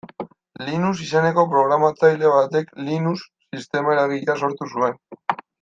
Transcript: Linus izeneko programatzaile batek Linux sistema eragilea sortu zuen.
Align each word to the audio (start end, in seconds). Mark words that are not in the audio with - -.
Linus 0.69 1.03
izeneko 1.07 1.43
programatzaile 1.51 2.33
batek 2.37 2.73
Linux 2.89 3.29
sistema 3.29 3.97
eragilea 3.99 4.41
sortu 4.45 4.73
zuen. 4.77 5.01